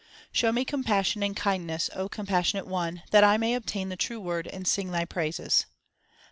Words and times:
Show 0.31 0.51
me 0.51 0.65
compassion 0.65 1.21
and 1.21 1.35
kindness, 1.35 1.87
O 1.93 2.09
Compassionate 2.09 2.65
One, 2.65 3.03
that 3.11 3.23
I 3.23 3.37
may 3.37 3.53
obtain 3.53 3.89
the 3.89 3.95
true 3.95 4.19
Word 4.19 4.47
and 4.47 4.67
sing 4.67 4.89
Thy 4.89 5.05
praises. 5.05 5.67